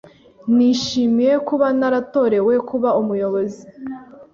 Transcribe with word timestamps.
Nishimiye 0.55 1.33
kuba 1.47 1.67
naratorewe 1.79 2.53
kuba 2.69 2.89
umuyobozi. 3.01 3.63